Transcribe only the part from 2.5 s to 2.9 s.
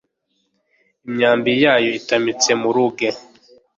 mu